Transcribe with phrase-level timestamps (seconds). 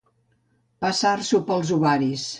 [0.85, 2.29] Passar-s'ho pels ovaris.